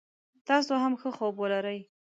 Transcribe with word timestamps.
تاسو 0.47 0.73
هم 0.83 0.93
ښه 1.01 1.09
خوب 1.17 1.33
ولری 1.39 1.79